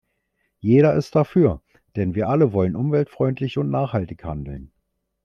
Jeder 0.61 0.95
ist 0.95 1.13
dafür, 1.13 1.61
denn 1.95 2.15
wir 2.15 2.27
alle 2.27 2.53
wollen 2.53 2.75
umweltfreundlich 2.75 3.59
und 3.59 3.69
nachhaltig 3.69 4.23
handeln. 4.23 4.71